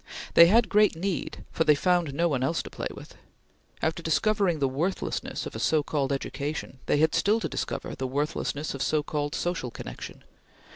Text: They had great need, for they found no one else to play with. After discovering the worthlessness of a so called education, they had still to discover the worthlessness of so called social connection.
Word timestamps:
They 0.33 0.47
had 0.47 0.67
great 0.67 0.95
need, 0.95 1.45
for 1.51 1.63
they 1.63 1.75
found 1.75 2.11
no 2.11 2.27
one 2.27 2.41
else 2.41 2.63
to 2.63 2.71
play 2.71 2.87
with. 2.91 3.13
After 3.83 4.01
discovering 4.01 4.57
the 4.57 4.67
worthlessness 4.67 5.45
of 5.45 5.55
a 5.55 5.59
so 5.59 5.83
called 5.83 6.11
education, 6.11 6.79
they 6.87 6.97
had 6.97 7.13
still 7.13 7.39
to 7.39 7.47
discover 7.47 7.93
the 7.93 8.07
worthlessness 8.07 8.73
of 8.73 8.81
so 8.81 9.03
called 9.03 9.35
social 9.35 9.69
connection. 9.69 10.23